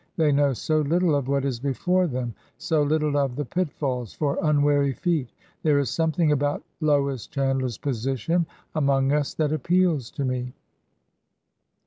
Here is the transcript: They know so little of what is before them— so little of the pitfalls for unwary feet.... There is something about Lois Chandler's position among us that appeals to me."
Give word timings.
They 0.17 0.31
know 0.31 0.51
so 0.53 0.79
little 0.79 1.13
of 1.13 1.27
what 1.27 1.45
is 1.45 1.59
before 1.59 2.07
them— 2.07 2.33
so 2.57 2.81
little 2.81 3.15
of 3.17 3.35
the 3.35 3.45
pitfalls 3.45 4.15
for 4.15 4.39
unwary 4.41 4.93
feet.... 4.93 5.29
There 5.61 5.77
is 5.77 5.91
something 5.91 6.31
about 6.31 6.63
Lois 6.79 7.27
Chandler's 7.27 7.77
position 7.77 8.47
among 8.73 9.11
us 9.11 9.35
that 9.35 9.53
appeals 9.53 10.09
to 10.13 10.25
me." 10.25 10.53